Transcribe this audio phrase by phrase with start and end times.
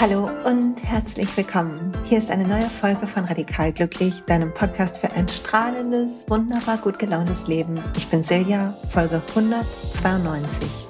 [0.00, 1.92] Hallo und herzlich willkommen.
[2.04, 6.98] Hier ist eine neue Folge von Radikal Glücklich, deinem Podcast für ein strahlendes, wunderbar gut
[6.98, 7.78] gelauntes Leben.
[7.94, 10.88] Ich bin Silja, Folge 192.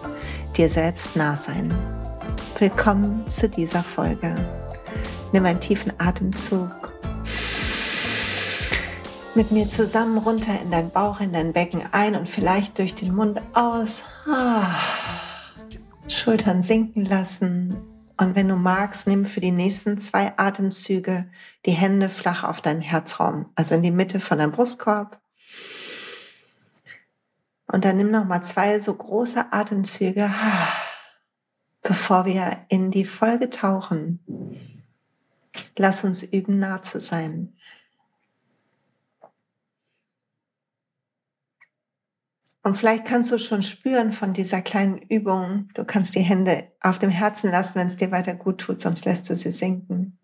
[0.56, 1.74] Dir selbst nah sein.
[2.60, 4.36] Willkommen zu dieser Folge.
[5.32, 6.91] Nimm einen tiefen Atemzug.
[9.34, 13.14] Mit mir zusammen runter in deinen Bauch, in dein Becken ein und vielleicht durch den
[13.14, 14.02] Mund aus.
[14.26, 14.78] Ah.
[16.06, 17.92] Schultern sinken lassen,
[18.22, 21.28] und wenn du magst, nimm für die nächsten zwei Atemzüge
[21.66, 25.20] die Hände flach auf deinen Herzraum, also in die Mitte von deinem Brustkorb.
[27.66, 30.30] Und dann nimm noch mal zwei so große Atemzüge,
[31.82, 34.20] bevor wir in die Folge tauchen.
[35.76, 37.56] Lass uns üben, nah zu sein.
[42.62, 46.98] Und vielleicht kannst du schon spüren von dieser kleinen Übung, du kannst die Hände auf
[46.98, 50.18] dem Herzen lassen, wenn es dir weiter gut tut, sonst lässt du sie sinken.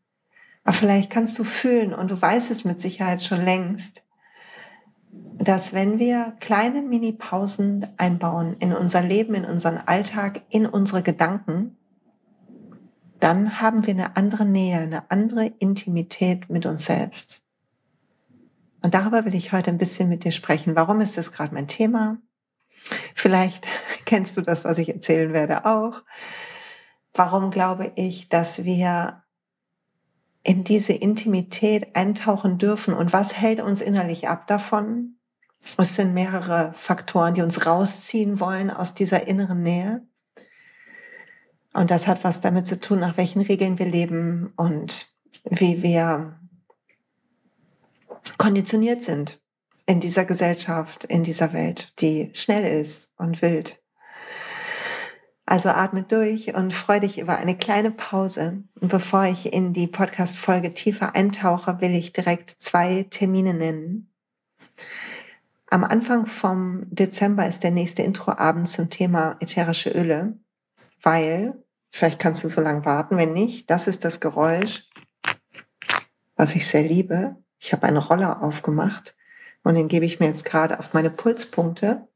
[0.62, 4.04] Aber vielleicht kannst du fühlen, und du weißt es mit Sicherheit schon längst,
[5.10, 11.76] dass wenn wir kleine Mini-Pausen einbauen in unser Leben, in unseren Alltag, in unsere Gedanken,
[13.18, 17.42] dann haben wir eine andere Nähe, eine andere Intimität mit uns selbst.
[18.82, 20.76] Und darüber will ich heute ein bisschen mit dir sprechen.
[20.76, 22.18] Warum ist das gerade mein Thema?
[23.14, 23.66] Vielleicht
[24.04, 26.02] kennst du das, was ich erzählen werde, auch.
[27.14, 29.22] Warum glaube ich, dass wir
[30.44, 35.16] in diese Intimität eintauchen dürfen und was hält uns innerlich ab davon?
[35.76, 40.06] Es sind mehrere Faktoren, die uns rausziehen wollen aus dieser inneren Nähe.
[41.74, 45.08] Und das hat was damit zu tun, nach welchen Regeln wir leben und
[45.44, 46.38] wie wir
[48.38, 49.40] konditioniert sind
[49.88, 53.82] in dieser Gesellschaft, in dieser Welt, die schnell ist und wild.
[55.46, 58.64] Also atme durch und freu dich über eine kleine Pause.
[58.78, 64.12] Und bevor ich in die Podcast-Folge tiefer eintauche, will ich direkt zwei Termine nennen.
[65.70, 70.38] Am Anfang vom Dezember ist der nächste Introabend zum Thema ätherische Öle,
[71.02, 71.54] weil,
[71.90, 74.86] vielleicht kannst du so lange warten, wenn nicht, das ist das Geräusch,
[76.36, 77.36] was ich sehr liebe.
[77.58, 79.14] Ich habe eine Roller aufgemacht
[79.68, 82.08] und den gebe ich mir jetzt gerade auf meine Pulspunkte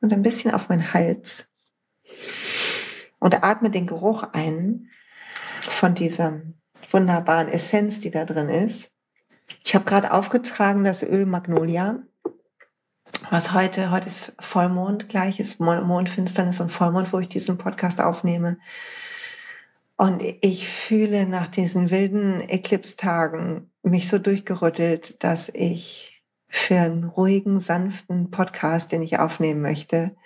[0.00, 1.46] und ein bisschen auf meinen Hals
[3.18, 4.88] und atme den Geruch ein
[5.60, 6.40] von dieser
[6.90, 8.92] wunderbaren Essenz, die da drin ist.
[9.62, 11.98] Ich habe gerade aufgetragen das Öl Magnolia,
[13.28, 18.56] was heute, heute ist Vollmond, gleich ist Mondfinsternis und Vollmond, wo ich diesen Podcast aufnehme.
[19.98, 26.15] Und ich fühle nach diesen wilden Eclipse-Tagen mich so durchgerüttelt, dass ich
[26.48, 30.16] für einen ruhigen, sanften Podcast, den ich aufnehmen möchte,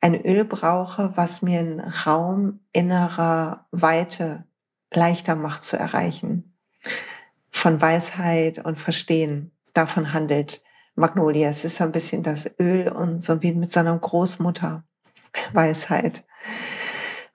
[0.00, 4.44] ein Öl brauche, was mir einen Raum innerer Weite
[4.92, 6.56] leichter macht zu erreichen.
[7.50, 9.52] Von Weisheit und Verstehen.
[9.72, 10.62] Davon handelt
[10.94, 11.48] Magnolia.
[11.48, 14.84] Es ist so ein bisschen das Öl und so wie mit so einer Großmutter
[15.52, 16.24] Weisheit.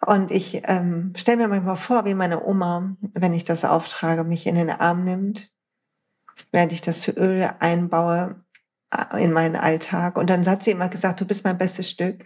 [0.05, 4.45] Und ich ähm, stelle mir manchmal vor, wie meine Oma, wenn ich das auftrage, mich
[4.45, 5.51] in den Arm nimmt
[6.51, 8.43] während ich das Öl einbaue
[8.93, 10.17] äh, in meinen Alltag.
[10.17, 12.23] Und dann hat sie immer gesagt, du bist mein bestes Stück.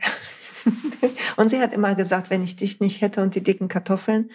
[1.38, 4.32] und sie hat immer gesagt, wenn ich dich nicht hätte und die dicken Kartoffeln,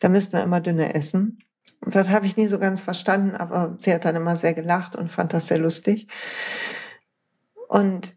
[0.00, 1.38] dann müssten wir immer dünne essen.
[1.80, 4.96] Und das habe ich nie so ganz verstanden, aber sie hat dann immer sehr gelacht
[4.96, 6.08] und fand das sehr lustig.
[7.68, 8.16] Und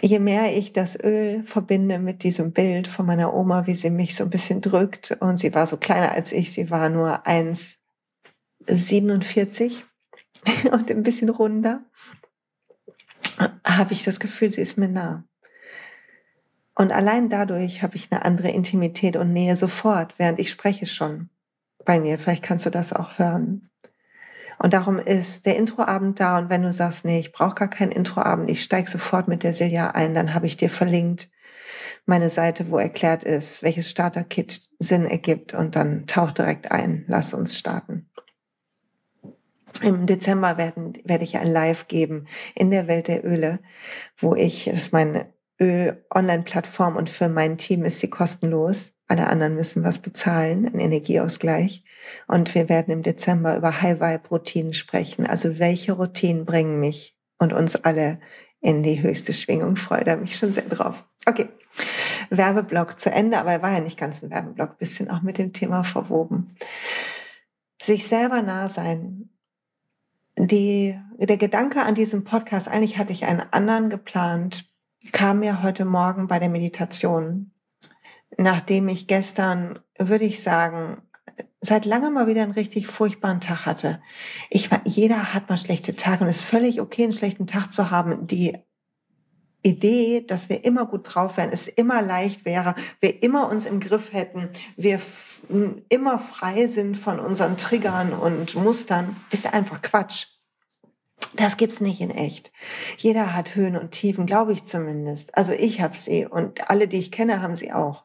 [0.00, 4.14] je mehr ich das Öl verbinde mit diesem Bild von meiner Oma, wie sie mich
[4.14, 7.81] so ein bisschen drückt, und sie war so kleiner als ich, sie war nur eins
[8.66, 9.84] 47
[10.72, 11.84] und ein bisschen runder,
[13.64, 15.24] habe ich das Gefühl, sie ist mir nah.
[16.74, 21.28] Und allein dadurch habe ich eine andere Intimität und Nähe sofort, während ich spreche schon
[21.84, 22.18] bei mir.
[22.18, 23.68] Vielleicht kannst du das auch hören.
[24.58, 26.38] Und darum ist der Introabend da.
[26.38, 29.52] Und wenn du sagst, nee, ich brauche gar keinen Introabend, ich steige sofort mit der
[29.52, 31.28] Silja ein, dann habe ich dir verlinkt
[32.06, 35.54] meine Seite, wo erklärt ist, welches Starter-Kit Sinn ergibt.
[35.54, 37.04] Und dann tauch direkt ein.
[37.06, 38.10] Lass uns starten.
[39.80, 43.60] Im Dezember werden, werde ich ein Live geben in der Welt der Öle,
[44.16, 48.92] wo ich, das ist meine Öl-Online-Plattform und für mein Team ist sie kostenlos.
[49.08, 51.84] Alle anderen müssen was bezahlen, einen Energieausgleich.
[52.26, 55.26] Und wir werden im Dezember über High-Vibe-Routinen sprechen.
[55.26, 58.18] Also welche Routinen bringen mich und uns alle
[58.60, 59.76] in die höchste Schwingung?
[59.76, 61.04] Freue da mich schon sehr drauf.
[61.26, 61.48] Okay.
[62.30, 65.52] Werbeblock zu Ende, aber er war ja nicht ganz ein Werbeblock, bisschen auch mit dem
[65.52, 66.54] Thema verwoben.
[67.82, 69.31] Sich selber nah sein
[70.46, 74.70] die, der Gedanke an diesem Podcast, eigentlich hatte ich einen anderen geplant,
[75.12, 77.52] kam mir heute Morgen bei der Meditation,
[78.36, 81.02] nachdem ich gestern, würde ich sagen,
[81.60, 84.02] seit langem mal wieder einen richtig furchtbaren Tag hatte.
[84.50, 87.90] Ich, jeder hat mal schlechte Tage und es ist völlig okay, einen schlechten Tag zu
[87.90, 88.26] haben.
[88.26, 88.58] Die
[89.62, 93.78] Idee, dass wir immer gut drauf wären, es immer leicht wäre, wir immer uns im
[93.78, 95.00] Griff hätten, wir
[95.88, 100.31] immer frei sind von unseren Triggern und Mustern, ist einfach Quatsch.
[101.36, 102.52] Das gibt's nicht in echt.
[102.98, 105.36] Jeder hat Höhen und Tiefen, glaube ich zumindest.
[105.36, 108.04] Also ich habe sie und alle, die ich kenne, haben sie auch.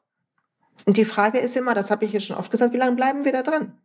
[0.86, 3.26] Und die Frage ist immer, das habe ich hier schon oft gesagt, wie lange bleiben
[3.26, 3.78] wir da dran?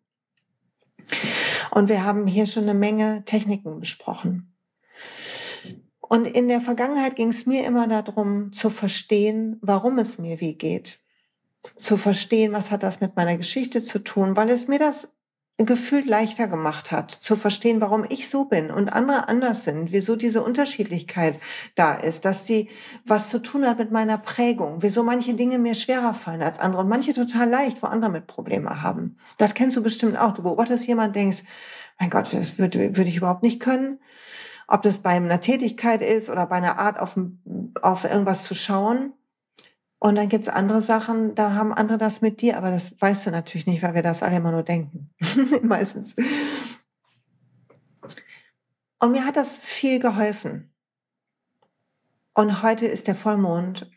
[1.70, 4.54] Und wir haben hier schon eine Menge Techniken besprochen.
[6.00, 10.54] Und in der Vergangenheit ging es mir immer darum, zu verstehen, warum es mir wie
[10.54, 11.00] geht.
[11.78, 15.08] Zu verstehen, was hat das mit meiner Geschichte zu tun, weil es mir das
[15.58, 20.16] gefühlt leichter gemacht hat, zu verstehen, warum ich so bin und andere anders sind, wieso
[20.16, 21.38] diese Unterschiedlichkeit
[21.74, 22.68] da ist, dass sie
[23.04, 26.82] was zu tun hat mit meiner Prägung, wieso manche Dinge mir schwerer fallen als andere
[26.82, 29.18] und manche total leicht, wo andere mit Probleme haben.
[29.38, 30.34] Das kennst du bestimmt auch.
[30.34, 31.42] Du beobachtest jemand, denkst,
[32.00, 33.98] mein Gott, das würde, würde ich überhaupt nicht können
[34.72, 37.18] ob das bei einer Tätigkeit ist oder bei einer Art, auf,
[37.82, 39.12] auf irgendwas zu schauen.
[40.02, 43.30] Und dann gibt's andere Sachen, da haben andere das mit dir, aber das weißt du
[43.30, 45.10] natürlich nicht, weil wir das alle immer nur denken.
[45.62, 46.16] Meistens.
[48.98, 50.74] Und mir hat das viel geholfen.
[52.34, 53.92] Und heute ist der Vollmond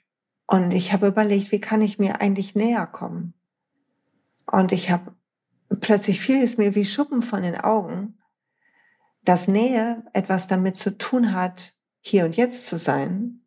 [0.45, 3.33] und ich habe überlegt, wie kann ich mir eigentlich näher kommen?
[4.45, 5.15] Und ich habe
[5.79, 8.19] plötzlich fiel es mir wie Schuppen von den Augen,
[9.23, 13.41] dass Nähe etwas damit zu tun hat, hier und jetzt zu sein.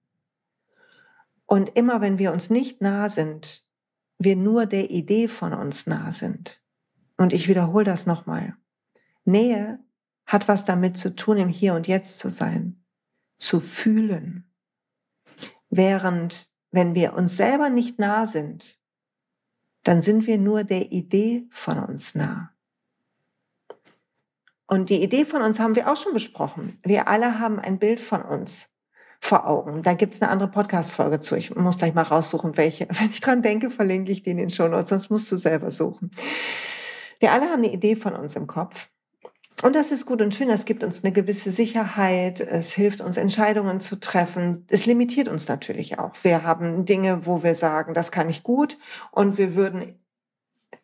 [1.49, 3.67] Und immer wenn wir uns nicht nah sind,
[4.19, 6.63] wir nur der Idee von uns nah sind.
[7.17, 8.55] Und ich wiederhole das nochmal.
[9.25, 9.79] Nähe
[10.27, 12.85] hat was damit zu tun, im Hier und Jetzt zu sein,
[13.39, 14.45] zu fühlen.
[15.71, 18.79] Während, wenn wir uns selber nicht nah sind,
[19.85, 22.53] dann sind wir nur der Idee von uns nah.
[24.67, 26.79] Und die Idee von uns haben wir auch schon besprochen.
[26.83, 28.68] Wir alle haben ein Bild von uns
[29.21, 29.83] vor Augen.
[29.83, 31.37] Da gibt's eine andere Podcast-Folge zu.
[31.37, 32.87] Ich muss gleich mal raussuchen, welche.
[32.91, 35.71] Wenn ich dran denke, verlinke ich die in den Show Notes, sonst musst du selber
[35.71, 36.11] suchen.
[37.19, 38.89] Wir alle haben eine Idee von uns im Kopf.
[39.63, 40.49] Und das ist gut und schön.
[40.49, 42.41] Das gibt uns eine gewisse Sicherheit.
[42.41, 44.65] Es hilft uns, Entscheidungen zu treffen.
[44.71, 46.13] Es limitiert uns natürlich auch.
[46.23, 48.79] Wir haben Dinge, wo wir sagen, das kann ich gut.
[49.11, 49.99] Und wir würden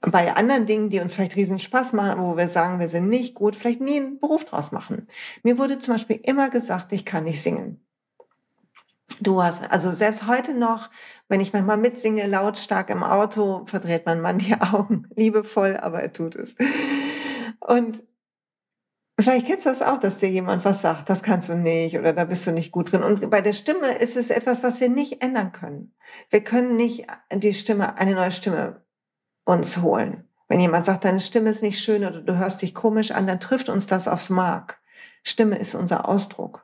[0.00, 3.34] bei anderen Dingen, die uns vielleicht riesen Spaß machen, wo wir sagen, wir sind nicht
[3.34, 5.06] gut, vielleicht nie einen Beruf draus machen.
[5.42, 7.80] Mir wurde zum Beispiel immer gesagt, ich kann nicht singen.
[9.20, 10.90] Du hast, also selbst heute noch,
[11.28, 15.08] wenn ich manchmal mitsinge, lautstark im Auto, verdreht mein Mann die Augen.
[15.14, 16.56] Liebevoll, aber er tut es.
[17.60, 18.02] Und
[19.18, 22.12] vielleicht kennst du das auch, dass dir jemand was sagt, das kannst du nicht oder
[22.12, 23.02] da bist du nicht gut drin.
[23.02, 25.94] Und bei der Stimme ist es etwas, was wir nicht ändern können.
[26.30, 28.84] Wir können nicht die Stimme, eine neue Stimme
[29.44, 30.28] uns holen.
[30.48, 33.40] Wenn jemand sagt, deine Stimme ist nicht schön oder du hörst dich komisch an, dann
[33.40, 34.80] trifft uns das aufs Mark.
[35.22, 36.63] Stimme ist unser Ausdruck.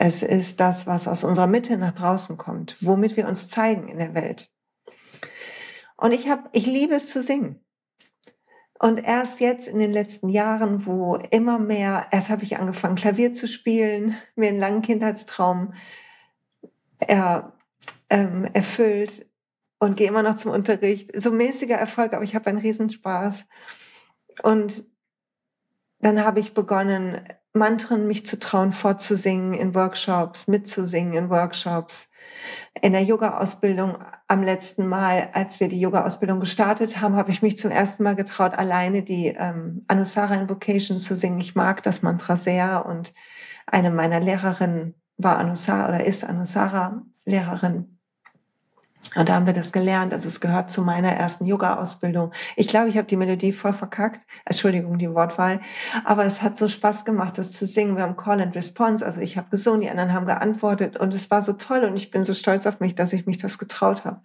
[0.00, 3.98] Es ist das, was aus unserer Mitte nach draußen kommt, womit wir uns zeigen in
[3.98, 4.48] der Welt.
[5.96, 7.64] Und ich habe, ich liebe es zu singen.
[8.78, 13.32] Und erst jetzt in den letzten Jahren, wo immer mehr, erst habe ich angefangen, Klavier
[13.32, 15.72] zu spielen, mir einen langen Kindheitstraum
[17.00, 17.54] er,
[18.08, 19.26] ähm, erfüllt,
[19.80, 21.10] und gehe immer noch zum Unterricht.
[21.20, 23.46] So mäßiger Erfolg, aber ich habe einen Riesenspaß.
[24.44, 24.86] Und
[25.98, 27.20] dann habe ich begonnen,
[27.58, 32.10] Mantren mich zu trauen, vorzusingen in Workshops, mitzusingen in Workshops.
[32.80, 33.98] In der Yoga-Ausbildung
[34.28, 38.14] am letzten Mal, als wir die Yoga-Ausbildung gestartet haben, habe ich mich zum ersten Mal
[38.14, 41.40] getraut, alleine die ähm, Anusara Invocation zu singen.
[41.40, 43.12] Ich mag das Mantra sehr und
[43.66, 47.97] eine meiner Lehrerinnen war Anusara oder ist Anusara Lehrerin.
[49.14, 50.12] Und da haben wir das gelernt.
[50.12, 52.32] Also es gehört zu meiner ersten Yoga-Ausbildung.
[52.56, 54.26] Ich glaube, ich habe die Melodie voll verkackt.
[54.44, 55.60] Entschuldigung, die Wortwahl.
[56.04, 57.96] Aber es hat so Spaß gemacht, das zu singen.
[57.96, 59.04] Wir haben Call and Response.
[59.04, 60.98] Also ich habe gesungen, die anderen haben geantwortet.
[60.98, 61.84] Und es war so toll.
[61.84, 64.20] Und ich bin so stolz auf mich, dass ich mich das getraut habe.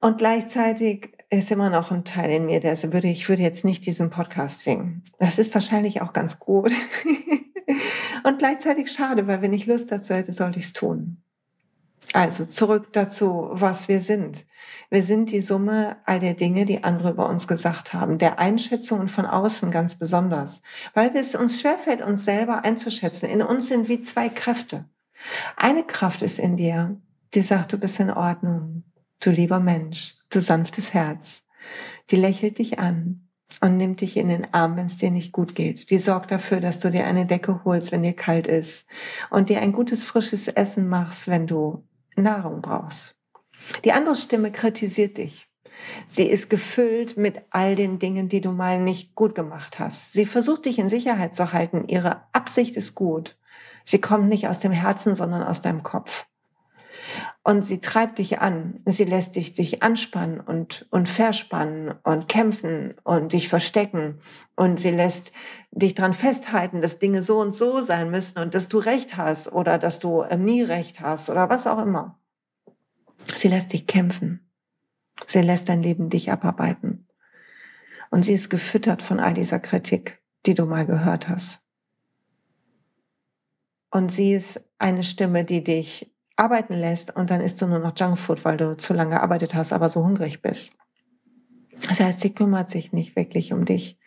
[0.00, 3.64] Und gleichzeitig ist immer noch ein Teil in mir, der so würde, ich würde jetzt
[3.64, 5.04] nicht diesen Podcast singen.
[5.20, 6.72] Das ist wahrscheinlich auch ganz gut.
[8.24, 11.21] Und gleichzeitig schade, weil wenn ich Lust dazu hätte, sollte ich es tun.
[12.12, 14.44] Also zurück dazu, was wir sind.
[14.90, 19.08] Wir sind die Summe all der Dinge, die andere über uns gesagt haben, der Einschätzungen
[19.08, 20.60] von außen ganz besonders,
[20.92, 23.28] weil es uns schwerfällt, uns selber einzuschätzen.
[23.28, 24.84] In uns sind wie zwei Kräfte.
[25.56, 27.00] Eine Kraft ist in dir,
[27.32, 28.84] die sagt, du bist in Ordnung,
[29.20, 31.44] du lieber Mensch, du sanftes Herz.
[32.10, 33.22] Die lächelt dich an,
[33.60, 35.90] und nimmt dich in den Arm, wenn es dir nicht gut geht.
[35.90, 38.88] Die sorgt dafür, dass du dir eine Decke holst, wenn dir kalt ist
[39.30, 41.84] und dir ein gutes, frisches Essen machst, wenn du
[42.16, 43.14] Nahrung brauchst.
[43.84, 45.48] Die andere Stimme kritisiert dich.
[46.06, 50.12] Sie ist gefüllt mit all den Dingen, die du mal nicht gut gemacht hast.
[50.12, 51.84] Sie versucht dich in Sicherheit zu halten.
[51.88, 53.36] Ihre Absicht ist gut.
[53.84, 56.26] Sie kommt nicht aus dem Herzen, sondern aus deinem Kopf.
[57.44, 58.80] Und sie treibt dich an.
[58.86, 64.20] Sie lässt dich dich anspannen und, und verspannen und kämpfen und dich verstecken.
[64.54, 65.32] Und sie lässt
[65.72, 69.50] dich dran festhalten, dass Dinge so und so sein müssen und dass du Recht hast
[69.50, 72.20] oder dass du äh, nie Recht hast oder was auch immer.
[73.34, 74.48] Sie lässt dich kämpfen.
[75.26, 77.08] Sie lässt dein Leben dich abarbeiten.
[78.10, 81.60] Und sie ist gefüttert von all dieser Kritik, die du mal gehört hast.
[83.90, 87.96] Und sie ist eine Stimme, die dich arbeiten lässt und dann isst du nur noch
[87.96, 90.72] Junkfood, weil du zu lange gearbeitet hast, aber so hungrig bist.
[91.88, 93.98] Das heißt, sie kümmert sich nicht wirklich um dich.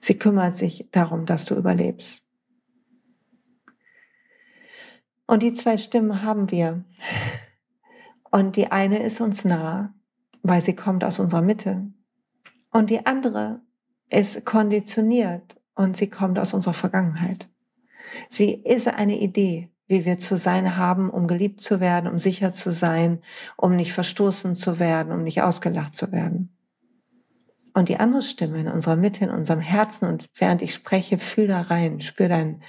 [0.00, 2.22] Sie kümmert sich darum, dass du überlebst.
[5.26, 6.84] Und die zwei Stimmen haben wir.
[8.30, 9.94] Und die eine ist uns nah,
[10.42, 11.86] weil sie kommt aus unserer Mitte.
[12.70, 13.60] Und die andere
[14.10, 17.48] ist konditioniert und sie kommt aus unserer Vergangenheit.
[18.28, 22.52] Sie ist eine Idee, wie wir zu sein haben, um geliebt zu werden, um sicher
[22.52, 23.20] zu sein,
[23.56, 26.56] um nicht verstoßen zu werden, um nicht ausgelacht zu werden.
[27.74, 31.46] Und die andere Stimme in unserer Mitte, in unserem Herzen und während ich spreche, fühl
[31.46, 32.62] da rein, spür dein,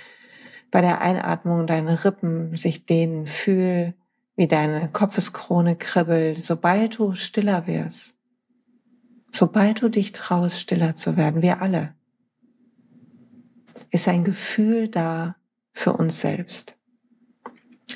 [0.71, 3.93] bei der Einatmung deine Rippen sich dehnen, fühl,
[4.35, 8.15] wie deine Kopfeskrone kribbelt, sobald du stiller wirst.
[9.31, 11.95] Sobald du dich traust, stiller zu werden, wir alle,
[13.91, 15.35] ist ein Gefühl da
[15.73, 16.77] für uns selbst.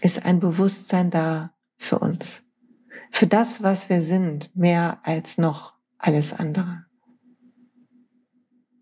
[0.01, 2.44] Ist ein Bewusstsein da für uns.
[3.12, 6.86] Für das, was wir sind, mehr als noch alles andere.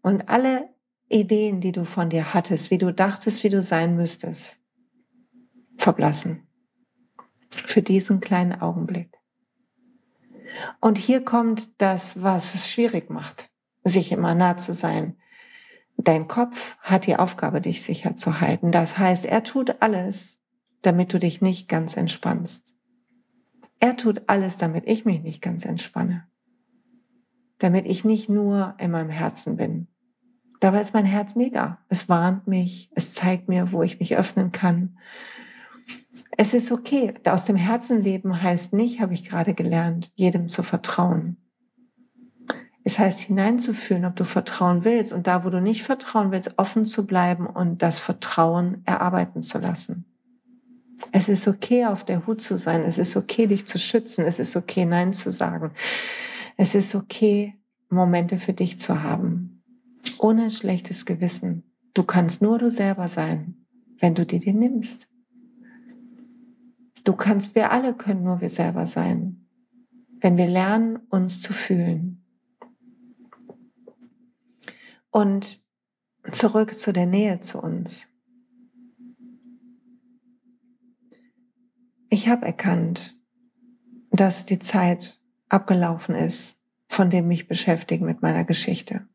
[0.01, 0.69] Und alle
[1.09, 4.59] Ideen, die du von dir hattest, wie du dachtest, wie du sein müsstest,
[5.77, 6.47] verblassen
[7.49, 9.17] für diesen kleinen Augenblick.
[10.79, 13.49] Und hier kommt das, was es schwierig macht,
[13.83, 15.17] sich immer nah zu sein.
[15.97, 18.71] Dein Kopf hat die Aufgabe, dich sicher zu halten.
[18.71, 20.34] Das heißt, er tut alles,
[20.85, 22.75] damit du dich nicht ganz entspannst.
[23.79, 26.27] Er tut alles, damit ich mich nicht ganz entspanne.
[27.57, 29.87] Damit ich nicht nur in meinem Herzen bin.
[30.59, 31.79] Dabei ist mein Herz mega.
[31.89, 34.97] Es warnt mich, es zeigt mir, wo ich mich öffnen kann,
[36.37, 37.13] es ist okay.
[37.25, 41.37] Aus dem Herzen leben heißt nicht, habe ich gerade gelernt, jedem zu vertrauen.
[42.83, 46.85] Es heißt hineinzufühlen, ob du vertrauen willst und da, wo du nicht vertrauen willst, offen
[46.85, 50.05] zu bleiben und das Vertrauen erarbeiten zu lassen.
[51.11, 52.83] Es ist okay, auf der Hut zu sein.
[52.83, 54.25] Es ist okay, dich zu schützen.
[54.25, 55.71] Es ist okay, Nein zu sagen.
[56.57, 57.55] Es ist okay,
[57.89, 59.63] Momente für dich zu haben.
[60.19, 61.63] Ohne schlechtes Gewissen.
[61.93, 63.65] Du kannst nur du selber sein,
[63.99, 65.07] wenn du dir nimmst.
[67.03, 69.47] Du kannst, wir alle können nur wir selber sein,
[70.19, 72.23] wenn wir lernen, uns zu fühlen.
[75.11, 75.61] Und
[76.31, 78.09] zurück zu der Nähe zu uns.
[82.09, 83.13] Ich habe erkannt,
[84.11, 85.19] dass die Zeit
[85.49, 86.55] abgelaufen ist
[86.87, 89.07] von dem mich beschäftigen mit meiner Geschichte.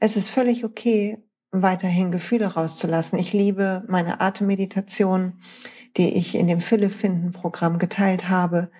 [0.00, 1.18] Es ist völlig okay,
[1.50, 3.18] weiterhin Gefühle rauszulassen.
[3.18, 5.40] Ich liebe meine Atemmeditation,
[5.96, 8.70] die ich in dem Fülle-Finden-Programm geteilt habe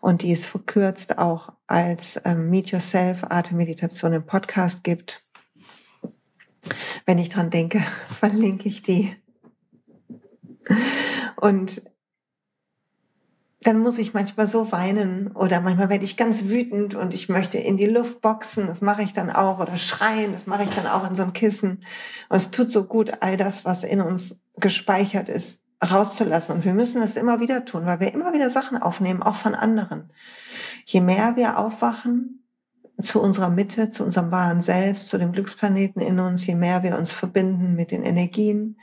[0.00, 5.24] und die es verkürzt auch als ähm, Meet Yourself Atemmeditation im Podcast gibt.
[7.04, 9.14] Wenn ich dran denke, verlinke ich die.
[11.42, 11.82] Und
[13.62, 17.58] dann muss ich manchmal so weinen oder manchmal werde ich ganz wütend und ich möchte
[17.58, 20.86] in die Luft boxen, das mache ich dann auch oder schreien, das mache ich dann
[20.86, 21.84] auch in so einem Kissen.
[22.28, 26.54] Und es tut so gut, all das, was in uns gespeichert ist, rauszulassen.
[26.54, 29.56] Und wir müssen das immer wieder tun, weil wir immer wieder Sachen aufnehmen, auch von
[29.56, 30.12] anderen.
[30.84, 32.41] Je mehr wir aufwachen,
[33.02, 36.96] zu unserer Mitte, zu unserem wahren Selbst, zu dem Glücksplaneten in uns, je mehr wir
[36.96, 38.78] uns verbinden mit den Energien,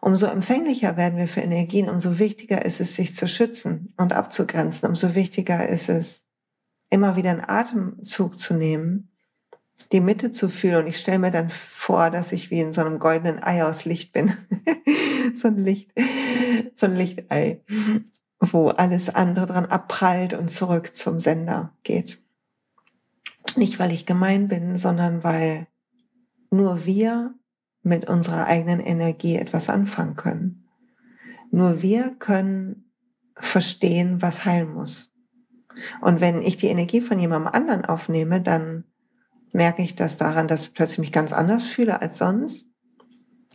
[0.00, 4.88] umso empfänglicher werden wir für Energien, umso wichtiger ist es, sich zu schützen und abzugrenzen,
[4.88, 6.26] umso wichtiger ist es,
[6.90, 9.10] immer wieder einen Atemzug zu nehmen,
[9.92, 10.84] die Mitte zu fühlen.
[10.84, 13.84] Und ich stelle mir dann vor, dass ich wie in so einem goldenen Ei aus
[13.84, 14.34] Licht bin.
[15.34, 15.92] so ein Licht,
[16.74, 17.62] so ein Lichtei,
[18.40, 22.22] wo alles andere dran abprallt und zurück zum Sender geht.
[23.56, 25.66] Nicht, weil ich gemein bin, sondern weil
[26.50, 27.34] nur wir
[27.82, 30.68] mit unserer eigenen Energie etwas anfangen können.
[31.50, 32.92] Nur wir können
[33.36, 35.10] verstehen, was heilen muss.
[36.00, 38.84] Und wenn ich die Energie von jemandem anderen aufnehme, dann
[39.52, 42.68] merke ich das daran, dass ich plötzlich mich ganz anders fühle als sonst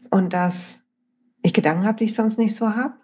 [0.10, 0.82] und dass
[1.42, 2.96] ich Gedanken habe, die ich sonst nicht so habe.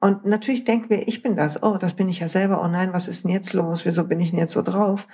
[0.00, 1.62] Und natürlich denken wir, ich bin das.
[1.62, 2.62] Oh, das bin ich ja selber.
[2.62, 3.84] Oh nein, was ist denn jetzt los?
[3.84, 5.06] Wieso bin ich denn jetzt so drauf?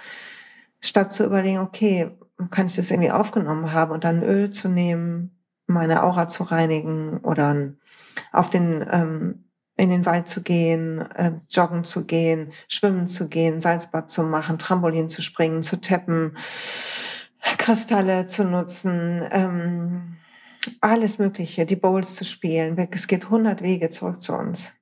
[0.80, 2.10] Statt zu überlegen, okay,
[2.50, 7.18] kann ich das irgendwie aufgenommen haben und dann Öl zu nehmen, meine Aura zu reinigen
[7.18, 7.72] oder
[8.32, 9.44] auf den ähm,
[9.78, 14.58] in den Wald zu gehen, äh, joggen zu gehen, schwimmen zu gehen, Salzbad zu machen,
[14.58, 16.36] Trampolin zu springen, zu tappen,
[17.58, 20.16] Kristalle zu nutzen, ähm,
[20.80, 22.76] alles Mögliche, die Bowls zu spielen.
[22.90, 24.72] Es geht hundert Wege zurück zu uns.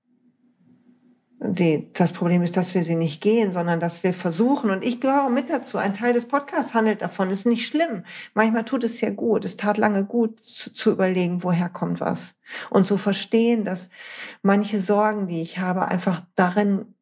[1.38, 5.02] Die, das Problem ist, dass wir sie nicht gehen, sondern dass wir versuchen, und ich
[5.02, 8.04] gehöre mit dazu, ein Teil des Podcasts handelt davon, ist nicht schlimm.
[8.32, 12.36] Manchmal tut es ja gut, es tat lange gut zu, zu überlegen, woher kommt was.
[12.70, 13.90] Und zu verstehen, dass
[14.42, 16.94] manche Sorgen, die ich habe, einfach darin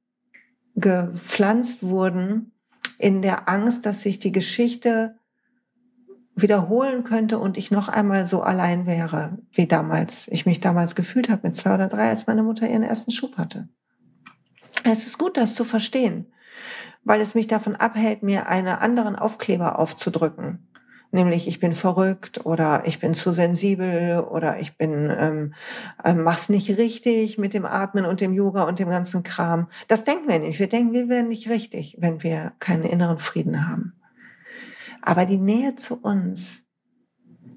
[0.74, 2.50] gepflanzt wurden,
[2.98, 5.14] in der Angst, dass sich die Geschichte
[6.34, 11.28] wiederholen könnte und ich noch einmal so allein wäre, wie damals, ich mich damals gefühlt
[11.28, 13.68] habe mit zwei oder drei, als meine Mutter ihren ersten Schub hatte.
[14.82, 16.32] Es ist gut, das zu verstehen,
[17.04, 20.68] weil es mich davon abhält, mir einen anderen Aufkleber aufzudrücken.
[21.12, 25.54] Nämlich ich bin verrückt oder ich bin zu sensibel oder ich bin ähm,
[26.02, 29.68] äh, mach's nicht richtig mit dem Atmen und dem Yoga und dem ganzen Kram.
[29.86, 30.58] Das denken wir nicht.
[30.58, 33.92] Wir denken, wir werden nicht richtig, wenn wir keinen inneren Frieden haben.
[35.02, 36.64] Aber die Nähe zu uns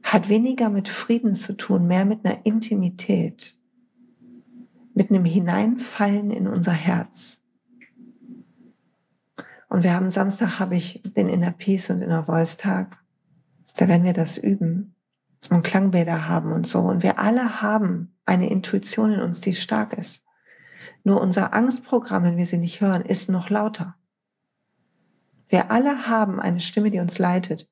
[0.03, 3.56] hat weniger mit Frieden zu tun, mehr mit einer Intimität,
[4.97, 7.43] mit einem Hineinfallen in unser Herz.
[9.69, 12.97] Und wir haben Samstag habe ich den Inner Peace und Inner Voice Tag.
[13.75, 14.95] Da werden wir das üben
[15.51, 16.79] und Klangbäder haben und so.
[16.79, 20.25] Und wir alle haben eine Intuition in uns, die stark ist.
[21.03, 23.95] Nur unser Angstprogramm, wenn wir sie nicht hören, ist noch lauter.
[25.47, 27.69] Wir alle haben eine Stimme, die uns leitet,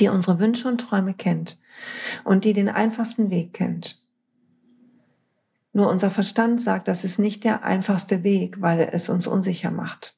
[0.00, 1.60] die unsere Wünsche und Träume kennt
[2.24, 4.03] und die den einfachsten Weg kennt.
[5.74, 10.14] Nur unser Verstand sagt, das ist nicht der einfachste Weg, weil es uns unsicher macht.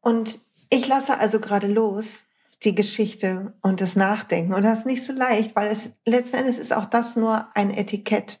[0.00, 0.38] Und
[0.70, 2.24] ich lasse also gerade los
[2.62, 4.54] die Geschichte und das Nachdenken.
[4.54, 7.70] Und das ist nicht so leicht, weil es letzten Endes ist auch das nur ein
[7.70, 8.40] Etikett.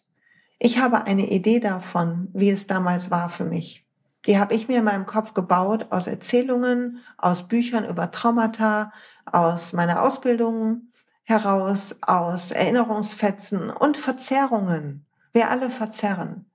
[0.60, 3.84] Ich habe eine Idee davon, wie es damals war für mich.
[4.26, 8.92] Die habe ich mir in meinem Kopf gebaut aus Erzählungen, aus Büchern über Traumata,
[9.24, 10.92] aus meiner Ausbildung
[11.26, 15.04] heraus, aus Erinnerungsfetzen und Verzerrungen.
[15.32, 16.46] Wir alle verzerren.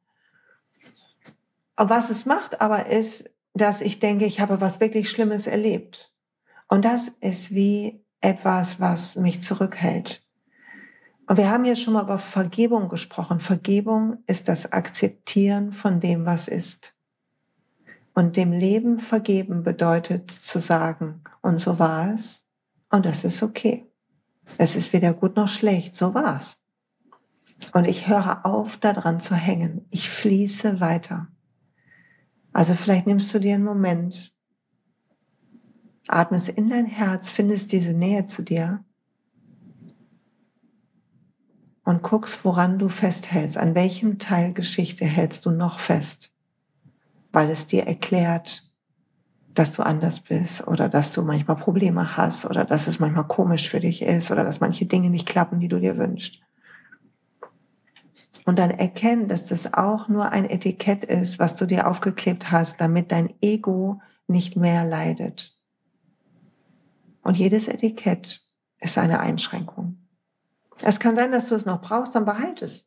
[1.77, 6.13] Und was es macht aber ist, dass ich denke, ich habe was wirklich Schlimmes erlebt.
[6.69, 10.25] Und das ist wie etwas, was mich zurückhält.
[11.27, 13.41] Und wir haben ja schon mal über Vergebung gesprochen.
[13.41, 16.93] Vergebung ist das Akzeptieren von dem, was ist.
[18.13, 22.45] Und dem Leben vergeben bedeutet zu sagen, und so war es,
[22.89, 23.90] und das ist okay.
[24.57, 26.57] Es ist weder gut noch schlecht, so war es.
[27.73, 29.85] Und ich höre auf, daran zu hängen.
[29.91, 31.27] Ich fließe weiter.
[32.53, 34.33] Also vielleicht nimmst du dir einen Moment,
[36.07, 38.83] atmest in dein Herz, findest diese Nähe zu dir
[41.83, 43.57] und guckst, woran du festhältst.
[43.57, 46.31] An welchem Teil Geschichte hältst du noch fest?
[47.31, 48.70] weil es dir erklärt,
[49.53, 53.69] dass du anders bist oder dass du manchmal Probleme hast oder dass es manchmal komisch
[53.69, 56.39] für dich ist oder dass manche Dinge nicht klappen, die du dir wünschst.
[58.45, 62.81] Und dann erkennen, dass das auch nur ein Etikett ist, was du dir aufgeklebt hast,
[62.81, 65.55] damit dein Ego nicht mehr leidet.
[67.21, 68.41] Und jedes Etikett
[68.79, 69.97] ist eine Einschränkung.
[70.81, 72.85] Es kann sein, dass du es noch brauchst, dann behalte es.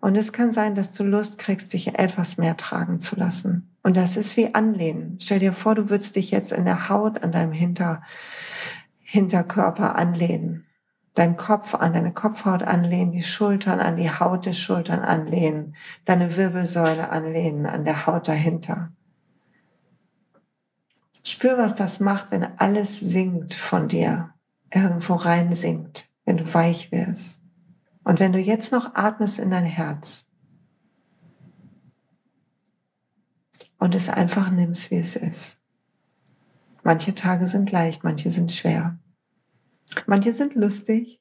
[0.00, 3.76] Und es kann sein, dass du Lust kriegst, dich etwas mehr tragen zu lassen.
[3.82, 5.18] Und das ist wie Anlehnen.
[5.20, 8.02] Stell dir vor, du würdest dich jetzt in der Haut an deinem Hinter,
[9.00, 10.66] Hinterkörper anlehnen.
[11.14, 16.36] Dein Kopf an deine Kopfhaut anlehnen, die Schultern an die Haut des Schultern anlehnen, deine
[16.36, 18.92] Wirbelsäule anlehnen an der Haut dahinter.
[21.22, 24.30] Spür, was das macht, wenn alles sinkt von dir,
[24.72, 27.39] irgendwo rein sinkt, wenn du weich wirst.
[28.04, 30.30] Und wenn du jetzt noch atmest in dein Herz
[33.78, 35.58] und es einfach nimmst, wie es ist.
[36.82, 38.98] Manche Tage sind leicht, manche sind schwer.
[40.06, 41.20] Manche sind lustig,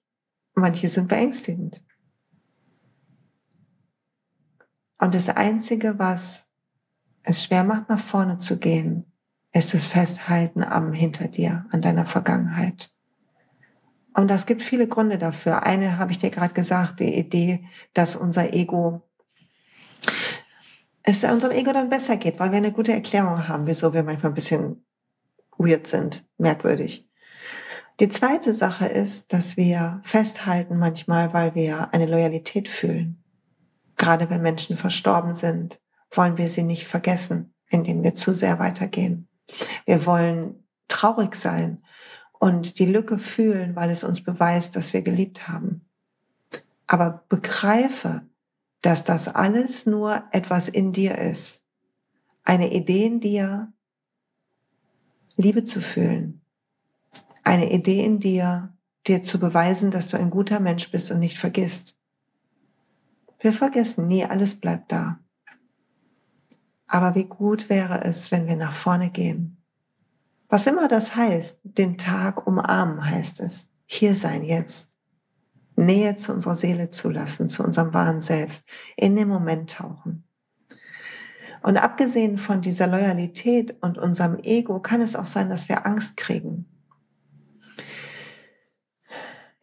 [0.53, 1.83] manche sind beängstigend.
[4.99, 6.49] Und das Einzige, was
[7.23, 9.05] es schwer macht, nach vorne zu gehen,
[9.51, 12.93] ist das Festhalten am hinter dir, an deiner Vergangenheit.
[14.13, 15.63] Und das gibt viele Gründe dafür.
[15.63, 19.09] Eine habe ich dir gerade gesagt, die Idee, dass unser Ego
[21.03, 24.31] es unserem Ego dann besser geht, weil wir eine gute Erklärung haben, wieso wir manchmal
[24.31, 24.85] ein bisschen
[25.57, 27.09] weird sind, merkwürdig.
[27.99, 33.23] Die zweite Sache ist, dass wir festhalten manchmal, weil wir eine Loyalität fühlen.
[33.97, 35.79] Gerade wenn Menschen verstorben sind,
[36.11, 39.27] wollen wir sie nicht vergessen, indem wir zu sehr weitergehen.
[39.85, 41.83] Wir wollen traurig sein
[42.39, 45.85] und die Lücke fühlen, weil es uns beweist, dass wir geliebt haben.
[46.87, 48.23] Aber begreife,
[48.81, 51.65] dass das alles nur etwas in dir ist.
[52.43, 53.71] Eine Idee in dir,
[55.35, 56.41] Liebe zu fühlen.
[57.43, 58.73] Eine Idee in dir,
[59.05, 61.97] dir zu beweisen, dass du ein guter Mensch bist und nicht vergisst.
[63.39, 65.19] Wir vergessen nie, alles bleibt da.
[66.87, 69.58] Aber wie gut wäre es, wenn wir nach vorne gehen.
[70.49, 73.69] Was immer das heißt, den Tag umarmen heißt es.
[73.85, 74.97] Hier sein jetzt.
[75.75, 78.65] Nähe zu unserer Seele zulassen, zu unserem wahren Selbst,
[78.97, 80.25] in den Moment tauchen.
[81.61, 86.17] Und abgesehen von dieser Loyalität und unserem Ego kann es auch sein, dass wir Angst
[86.17, 86.65] kriegen.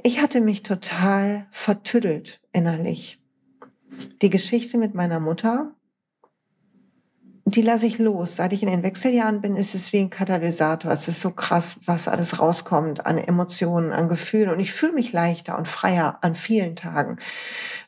[0.02, 3.20] Ich hatte mich total vertüdelt innerlich.
[4.22, 5.75] Die Geschichte mit meiner Mutter
[7.48, 8.36] die lasse ich los.
[8.36, 10.90] Seit ich in den Wechseljahren bin, ist es wie ein Katalysator.
[10.90, 14.50] Es ist so krass, was alles rauskommt an Emotionen, an Gefühlen.
[14.50, 17.18] Und ich fühle mich leichter und freier an vielen Tagen.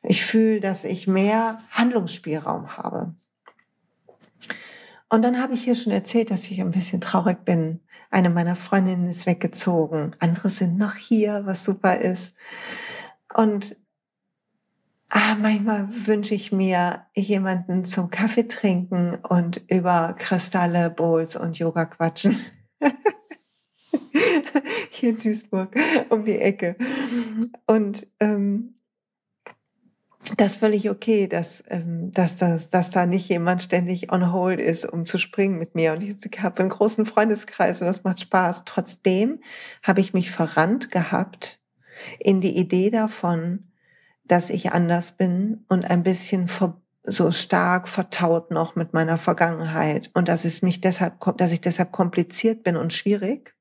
[0.05, 3.15] Ich fühle, dass ich mehr Handlungsspielraum habe.
[5.09, 7.81] Und dann habe ich hier schon erzählt, dass ich ein bisschen traurig bin.
[8.11, 10.15] Eine meiner Freundinnen ist weggezogen.
[10.21, 12.37] Andere sind noch hier, was super ist.
[13.35, 13.77] Und
[15.11, 21.87] Ah, manchmal wünsche ich mir jemanden zum Kaffee trinken und über Kristalle, Bowls und Yoga
[21.87, 22.37] quatschen.
[24.91, 25.75] Hier in Duisburg
[26.11, 26.77] um die Ecke.
[27.67, 28.75] Und ähm,
[30.37, 34.61] das ist völlig okay, dass, ähm, dass, dass, dass da nicht jemand ständig on hold
[34.61, 35.95] ist, um zu springen mit mir.
[35.95, 38.65] Und ich habe einen großen Freundeskreis und das macht Spaß.
[38.67, 39.41] Trotzdem
[39.83, 41.61] habe ich mich verrannt gehabt
[42.19, 43.68] in die Idee davon,
[44.29, 46.49] dass ich anders bin und ein bisschen
[47.05, 51.91] so stark vertaut noch mit meiner Vergangenheit und dass es mich deshalb, dass ich deshalb
[51.91, 53.55] kompliziert bin und schwierig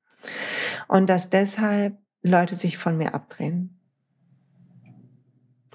[0.86, 3.78] und dass deshalb Leute sich von mir abdrehen.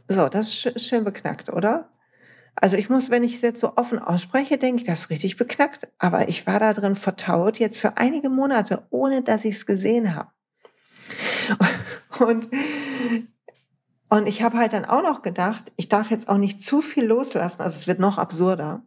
[0.08, 1.89] So, das ist schön beknackt, oder?
[2.56, 5.38] Also ich muss, wenn ich es jetzt so offen ausspreche, denke ich, das ist richtig
[5.38, 5.88] beknackt.
[5.97, 10.15] Aber ich war da drin vertaut jetzt für einige Monate, ohne dass ich es gesehen
[10.15, 10.29] habe.
[12.19, 12.47] Und
[14.13, 17.04] und ich habe halt dann auch noch gedacht, ich darf jetzt auch nicht zu viel
[17.04, 18.84] loslassen, also es wird noch absurder.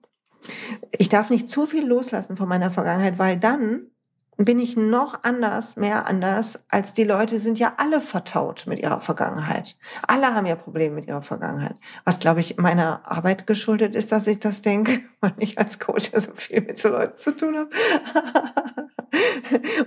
[0.97, 3.91] Ich darf nicht zu viel loslassen von meiner Vergangenheit, weil dann
[4.37, 9.01] bin ich noch anders, mehr anders, als die Leute sind ja alle vertaut mit ihrer
[9.01, 9.77] Vergangenheit.
[10.07, 11.75] Alle haben ja Probleme mit ihrer Vergangenheit.
[12.05, 16.13] Was, glaube ich, meiner Arbeit geschuldet ist, dass ich das denke, weil ich als Coach
[16.13, 17.71] ja so viel mit so Leuten zu tun habe.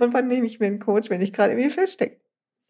[0.00, 2.20] Und wann nehme ich mir einen Coach, wenn ich gerade irgendwie feststecke?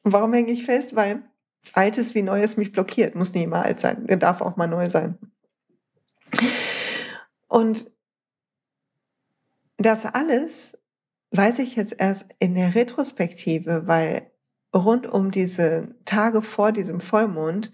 [0.05, 0.95] Warum hänge ich fest?
[0.95, 1.25] Weil
[1.73, 3.15] Altes wie Neues mich blockiert.
[3.15, 4.07] Muss nicht immer alt sein.
[4.19, 5.19] Darf auch mal neu sein.
[7.49, 7.91] Und
[9.77, 10.79] das alles
[11.33, 14.31] weiß ich jetzt erst in der Retrospektive, weil
[14.75, 17.73] rund um diese Tage vor diesem Vollmond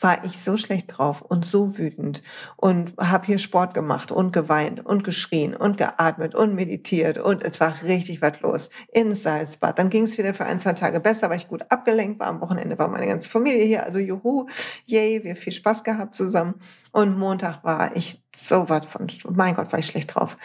[0.00, 2.22] war ich so schlecht drauf und so wütend
[2.56, 7.60] und habe hier Sport gemacht und geweint und geschrien und geatmet und meditiert und es
[7.60, 9.78] war richtig was los ins Salzbad.
[9.78, 12.28] Dann ging es wieder für ein, zwei Tage besser, weil ich gut abgelenkt war.
[12.28, 14.46] Am Wochenende war meine ganze Familie hier, also juhu,
[14.86, 16.54] yay, wir viel Spaß gehabt zusammen.
[16.92, 20.36] Und Montag war ich so was von, mein Gott, war ich schlecht drauf.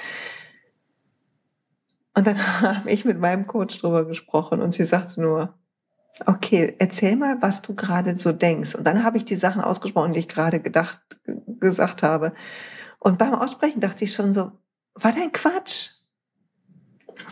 [2.15, 5.58] Und dann habe ich mit meinem Coach drüber gesprochen und sie sagte nur,
[6.25, 8.75] Okay, erzähl mal, was du gerade so denkst.
[8.75, 10.99] Und dann habe ich die Sachen ausgesprochen, die ich gerade gedacht,
[11.59, 12.33] gesagt habe.
[12.99, 14.51] Und beim Aussprechen dachte ich schon so,
[14.95, 15.91] war dein Quatsch?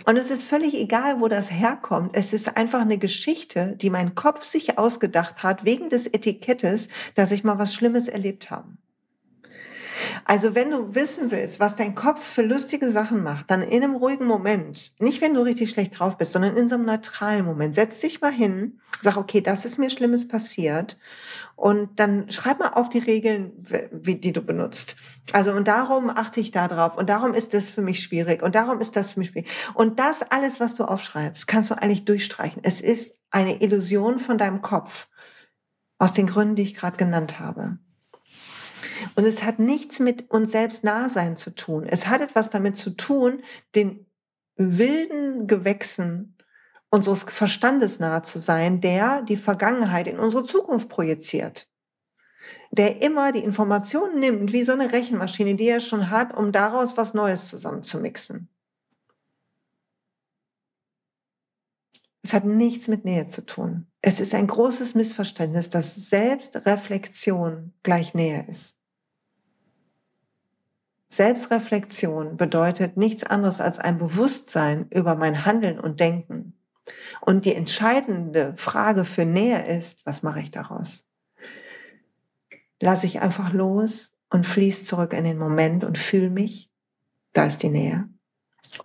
[0.05, 2.11] Und es ist völlig egal, wo das herkommt.
[2.13, 7.31] Es ist einfach eine Geschichte, die mein Kopf sich ausgedacht hat, wegen des Etikettes, dass
[7.31, 8.69] ich mal was Schlimmes erlebt habe.
[10.25, 13.95] Also wenn du wissen willst, was dein Kopf für lustige Sachen macht, dann in einem
[13.95, 17.75] ruhigen Moment, nicht wenn du richtig schlecht drauf bist, sondern in so einem neutralen Moment,
[17.75, 20.97] setz dich mal hin, sag, okay, das ist mir Schlimmes passiert
[21.55, 23.51] und dann schreib mal auf die Regeln,
[23.91, 24.95] wie, die du benutzt.
[25.33, 28.55] Also und darum achte ich da drauf und darum ist das für mich schwierig und
[28.55, 29.49] darum ist das für mich schwierig.
[29.73, 32.61] Und das alles, was du aufschreibst, kannst du eigentlich durchstreichen.
[32.63, 35.07] Es ist eine Illusion von deinem Kopf
[35.99, 37.79] aus den Gründen, die ich gerade genannt habe.
[39.17, 41.87] Und es hat nichts mit uns selbst Nahsein zu tun.
[41.87, 43.41] Es hat etwas damit zu tun,
[43.73, 44.05] den
[44.57, 46.37] wilden Gewächsen
[46.91, 51.67] unseres Verstandes nahe zu sein, der die Vergangenheit in unsere Zukunft projiziert.
[52.71, 56.97] der immer die Informationen nimmt, wie so eine Rechenmaschine, die er schon hat, um daraus
[56.97, 58.49] was Neues zusammenzumixen.
[62.21, 63.87] Es hat nichts mit Nähe zu tun.
[64.01, 68.76] Es ist ein großes Missverständnis, dass Selbstreflexion gleich Nähe ist.
[71.17, 76.53] Selbstreflexion bedeutet nichts anderes als ein Bewusstsein über mein Handeln und Denken.
[77.21, 81.07] Und die entscheidende Frage für Nähe ist, was mache ich daraus?
[82.79, 86.69] Lasse ich einfach los und fließe zurück in den Moment und fühle mich?
[87.33, 88.07] Da ist die Nähe.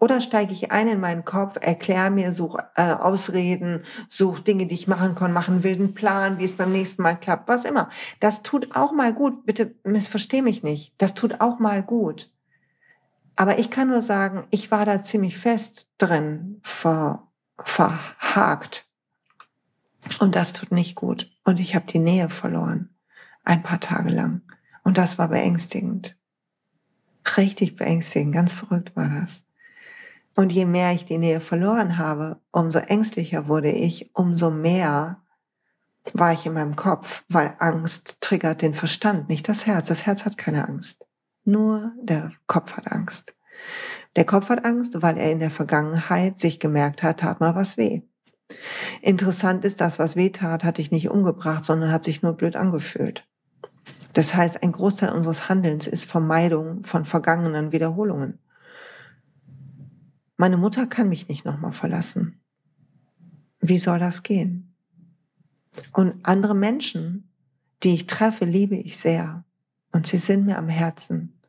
[0.01, 4.75] Oder steige ich ein in meinen Kopf, erkläre mir, suche äh, Ausreden, suche Dinge, die
[4.75, 7.89] ich machen kann, mache einen wilden Plan, wie es beim nächsten Mal klappt, was immer.
[8.21, 9.45] Das tut auch mal gut.
[9.47, 10.95] Bitte missversteh mich nicht.
[10.99, 12.31] Das tut auch mal gut.
[13.37, 18.87] Aber ich kann nur sagen, ich war da ziemlich fest drin, ver, verhakt.
[20.21, 21.31] Und das tut nicht gut.
[21.45, 22.91] Und ich habe die Nähe verloren.
[23.45, 24.43] Ein paar Tage lang.
[24.85, 26.17] Und das war beängstigend.
[27.37, 28.35] Richtig beängstigend.
[28.35, 29.45] Ganz verrückt war das.
[30.35, 35.23] Und je mehr ich die Nähe verloren habe, umso ängstlicher wurde ich, umso mehr
[36.15, 39.89] war ich in meinem Kopf, weil Angst triggert den Verstand, nicht das Herz.
[39.89, 41.07] Das Herz hat keine Angst.
[41.45, 43.35] Nur der Kopf hat Angst.
[44.17, 47.77] Der Kopf hat Angst, weil er in der Vergangenheit sich gemerkt hat, tat mal was
[47.77, 48.03] weh.
[49.01, 52.57] Interessant ist, das, was weh tat, hat dich nicht umgebracht, sondern hat sich nur blöd
[52.57, 53.27] angefühlt.
[54.13, 58.39] Das heißt, ein Großteil unseres Handelns ist Vermeidung von vergangenen Wiederholungen.
[60.43, 62.41] Meine Mutter kann mich nicht nochmal verlassen.
[63.61, 64.75] Wie soll das gehen?
[65.93, 67.31] Und andere Menschen,
[67.85, 69.45] die ich treffe, liebe ich sehr.
[69.93, 71.41] Und sie sind mir am Herzen.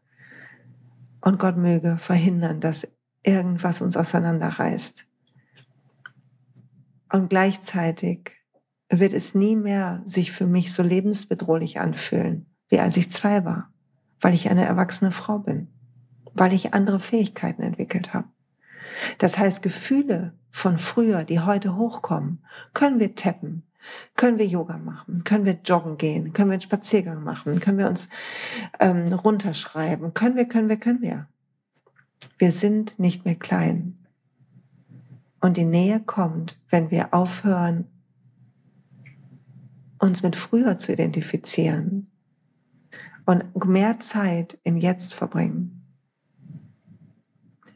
[1.22, 2.88] Und Gott möge verhindern, dass
[3.24, 5.08] irgendwas uns auseinanderreißt.
[7.12, 8.34] Und gleichzeitig
[8.90, 13.74] wird es nie mehr sich für mich so lebensbedrohlich anfühlen, wie als ich zwei war,
[14.22, 15.70] weil ich eine erwachsene Frau bin,
[16.36, 18.28] weil ich andere Fähigkeiten entwickelt habe.
[19.18, 23.64] Das heißt, Gefühle von früher, die heute hochkommen, können wir tappen,
[24.16, 27.90] können wir Yoga machen, können wir joggen gehen, können wir einen Spaziergang machen, können wir
[27.90, 28.08] uns
[28.80, 31.28] ähm, runterschreiben, können wir, können wir, können wir.
[32.38, 33.98] Wir sind nicht mehr klein.
[35.42, 37.88] Und die Nähe kommt, wenn wir aufhören,
[40.00, 42.12] uns mit früher zu identifizieren
[43.26, 45.83] und mehr Zeit im Jetzt verbringen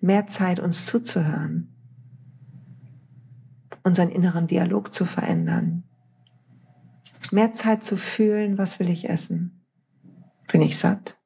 [0.01, 1.73] mehr Zeit, uns zuzuhören,
[3.83, 5.83] unseren inneren Dialog zu verändern,
[7.31, 9.63] mehr Zeit zu fühlen, was will ich essen?
[10.51, 11.17] Bin ich satt?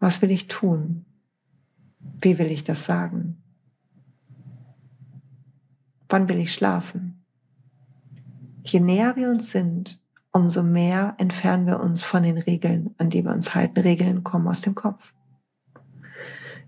[0.00, 1.04] Was will ich tun?
[2.20, 3.42] Wie will ich das sagen?
[6.08, 7.24] Wann will ich schlafen?
[8.64, 10.00] Je näher wir uns sind,
[10.32, 13.80] umso mehr entfernen wir uns von den Regeln, an die wir uns halten.
[13.80, 15.14] Regeln kommen aus dem Kopf.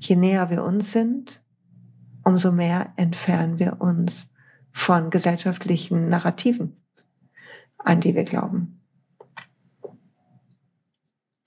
[0.01, 1.43] Je näher wir uns sind,
[2.25, 4.33] umso mehr entfernen wir uns
[4.73, 6.77] von gesellschaftlichen Narrativen,
[7.77, 8.81] an die wir glauben.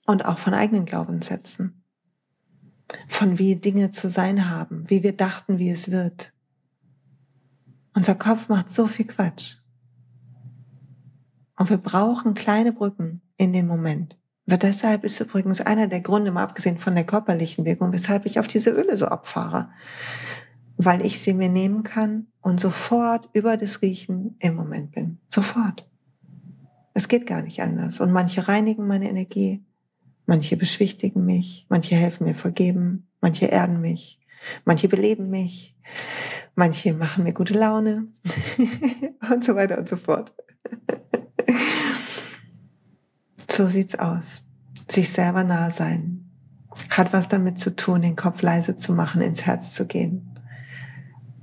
[0.06, 1.82] Und auch von eigenen Glaubenssätzen.
[3.08, 6.32] Von wie Dinge zu sein haben, wie wir dachten, wie es wird.
[7.94, 9.56] Unser Kopf macht so viel Quatsch.
[11.56, 14.18] Und wir brauchen kleine Brücken in den Moment.
[14.46, 18.38] Weil deshalb ist übrigens einer der Gründe, mal abgesehen von der körperlichen Wirkung, weshalb ich
[18.38, 19.70] auf diese Öle so abfahre.
[20.76, 25.18] Weil ich sie mir nehmen kann und sofort über das Riechen im Moment bin.
[25.32, 25.88] Sofort.
[26.92, 28.00] Es geht gar nicht anders.
[28.00, 29.64] Und manche reinigen meine Energie,
[30.26, 34.20] manche beschwichtigen mich, manche helfen mir vergeben, manche erden mich,
[34.64, 35.74] manche beleben mich,
[36.54, 38.08] manche machen mir gute Laune
[39.32, 40.34] und so weiter und so fort.
[43.54, 44.42] So sieht's aus.
[44.88, 46.28] Sich selber nah sein.
[46.90, 50.36] Hat was damit zu tun, den Kopf leise zu machen, ins Herz zu gehen.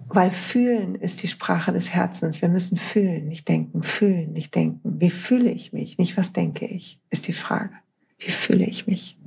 [0.09, 2.41] Weil fühlen ist die Sprache des Herzens.
[2.41, 3.81] Wir müssen fühlen, nicht denken.
[3.81, 4.99] Fühlen, nicht denken.
[4.99, 5.97] Wie fühle ich mich?
[5.97, 7.71] Nicht was denke ich, ist die Frage.
[8.19, 9.17] Wie fühle ich mich?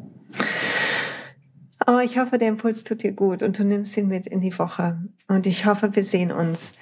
[1.86, 4.58] Oh, ich hoffe, der Impuls tut dir gut und du nimmst ihn mit in die
[4.58, 5.02] Woche.
[5.26, 6.74] Und ich hoffe, wir sehen uns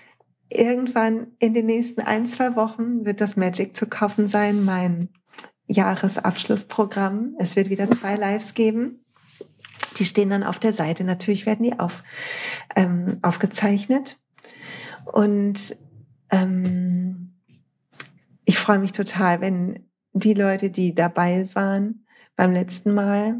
[0.50, 5.08] irgendwann in den nächsten ein, zwei Wochen wird das Magic zu kaufen sein, mein
[5.72, 7.34] Jahresabschlussprogramm.
[7.38, 9.04] Es wird wieder zwei Lives geben.
[9.98, 11.04] Die stehen dann auf der Seite.
[11.04, 12.02] Natürlich werden die auf,
[12.76, 14.18] ähm, aufgezeichnet.
[15.04, 15.76] Und
[16.30, 17.34] ähm,
[18.44, 22.04] ich freue mich total, wenn die Leute, die dabei waren
[22.36, 23.36] beim letzten Mal,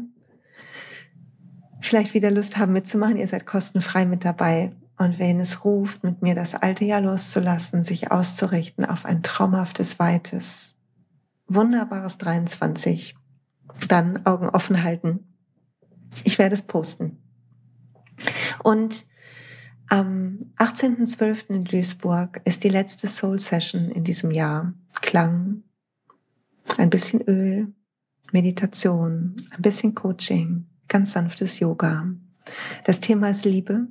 [1.81, 3.17] vielleicht wieder Lust haben mitzumachen.
[3.17, 4.73] Ihr seid kostenfrei mit dabei.
[4.97, 9.99] Und wenn es ruft, mit mir das alte Jahr loszulassen, sich auszurichten auf ein traumhaftes,
[9.99, 10.77] weites,
[11.47, 13.15] wunderbares 23.
[13.87, 15.35] Dann Augen offen halten.
[16.23, 17.17] Ich werde es posten.
[18.63, 19.05] Und
[19.87, 21.49] am 18.12.
[21.49, 24.73] in Duisburg ist die letzte Soul Session in diesem Jahr.
[25.01, 25.63] Klang,
[26.77, 27.73] ein bisschen Öl,
[28.31, 32.07] Meditation, ein bisschen Coaching, ganz sanftes Yoga.
[32.85, 33.87] Das Thema ist Liebe,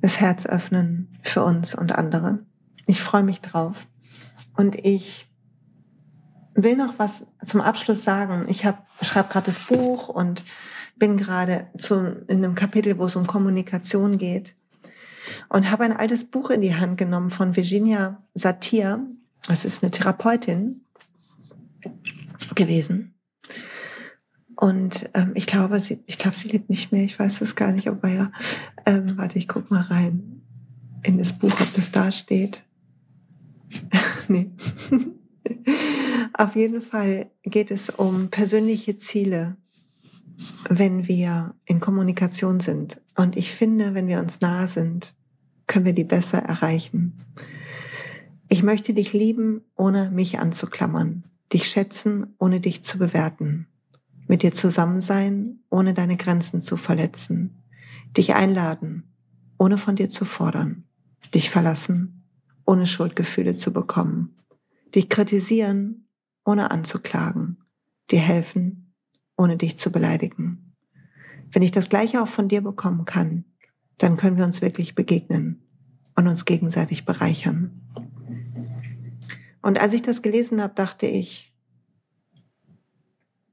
[0.00, 2.44] das Herz öffnen für uns und andere.
[2.86, 3.86] Ich freue mich drauf.
[4.56, 5.32] Und ich
[6.54, 8.46] will noch was zum Abschluss sagen.
[8.48, 10.44] Ich schreibe gerade das Buch und
[10.96, 14.54] bin gerade zu, in einem Kapitel, wo es um Kommunikation geht
[15.48, 19.04] und habe ein altes Buch in die Hand genommen von Virginia Satir.
[19.46, 20.82] Das ist eine Therapeutin
[22.54, 23.14] gewesen.
[24.56, 27.04] Und ähm, ich glaube, sie, ich glaube, sie lebt nicht mehr.
[27.04, 28.30] Ich weiß es gar nicht, aber ja.
[28.86, 30.42] Ähm, warte, ich guck mal rein
[31.02, 32.62] in das Buch, ob das da steht.
[34.28, 34.50] nee.
[36.36, 39.56] Auf jeden Fall geht es um persönliche Ziele
[40.68, 43.00] wenn wir in Kommunikation sind.
[43.16, 45.14] Und ich finde, wenn wir uns nah sind,
[45.66, 47.18] können wir die besser erreichen.
[48.48, 53.66] Ich möchte dich lieben, ohne mich anzuklammern, dich schätzen, ohne dich zu bewerten,
[54.26, 57.62] mit dir zusammen sein, ohne deine Grenzen zu verletzen,
[58.16, 59.14] dich einladen,
[59.58, 60.84] ohne von dir zu fordern,
[61.34, 62.24] dich verlassen,
[62.66, 64.36] ohne Schuldgefühle zu bekommen,
[64.94, 66.03] dich kritisieren,
[66.44, 67.64] ohne anzuklagen,
[68.10, 68.94] dir helfen,
[69.36, 70.74] ohne dich zu beleidigen.
[71.52, 73.44] Wenn ich das Gleiche auch von dir bekommen kann,
[73.98, 75.62] dann können wir uns wirklich begegnen
[76.16, 77.80] und uns gegenseitig bereichern.
[79.62, 81.54] Und als ich das gelesen habe, dachte ich,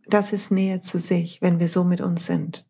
[0.08, 2.67] das ist Nähe zu sich, wenn wir so mit uns sind.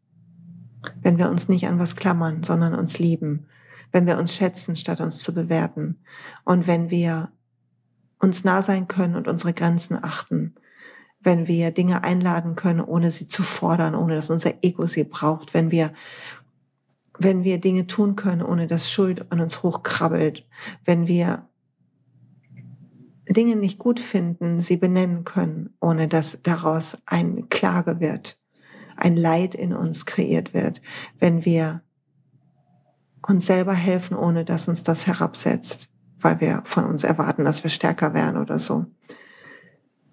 [1.01, 3.47] Wenn wir uns nicht an was klammern, sondern uns lieben.
[3.91, 5.99] Wenn wir uns schätzen, statt uns zu bewerten.
[6.45, 7.31] Und wenn wir
[8.21, 10.55] uns nah sein können und unsere Grenzen achten
[11.23, 15.53] wenn wir Dinge einladen können, ohne sie zu fordern, ohne dass unser Ego sie braucht,
[15.53, 15.93] wenn wir
[17.19, 20.47] wenn wir Dinge tun können, ohne dass Schuld an uns hochkrabbelt,
[20.85, 21.47] wenn wir
[23.29, 28.39] Dinge nicht gut finden, sie benennen können, ohne dass daraus ein Klage wird,
[28.95, 30.81] ein Leid in uns kreiert wird,
[31.19, 31.83] wenn wir
[33.27, 35.90] uns selber helfen, ohne dass uns das herabsetzt,
[36.23, 38.85] weil wir von uns erwarten, dass wir stärker werden oder so.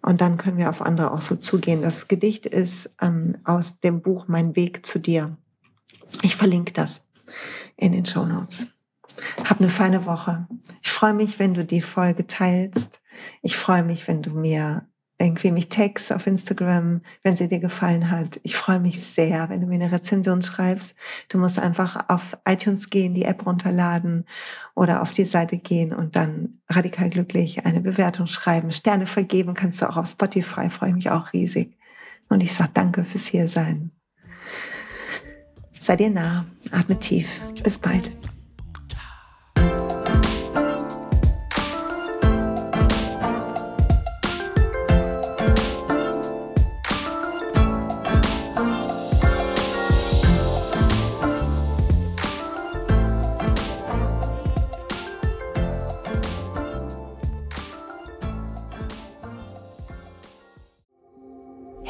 [0.02, 1.82] Und dann können wir auf andere auch so zugehen.
[1.82, 5.36] Das Gedicht ist ähm, aus dem Buch Mein Weg zu dir.
[6.22, 7.08] Ich verlinke das
[7.76, 8.68] in den Show Notes.
[9.44, 10.46] Hab eine feine Woche.
[10.82, 13.00] Ich freue mich, wenn du die Folge teilst.
[13.42, 14.87] Ich freue mich, wenn du mir
[15.20, 18.38] irgendwie mich tags auf Instagram, wenn sie dir gefallen hat.
[18.44, 20.96] Ich freue mich sehr, wenn du mir eine Rezension schreibst.
[21.28, 24.24] Du musst einfach auf iTunes gehen, die App runterladen
[24.74, 28.70] oder auf die Seite gehen und dann radikal glücklich eine Bewertung schreiben.
[28.70, 31.76] Sterne vergeben kannst du auch auf Spotify, freue mich auch riesig.
[32.28, 33.90] Und ich sage danke fürs Hiersein.
[35.80, 37.52] Sei dir nah, atme tief.
[37.62, 38.12] Bis bald.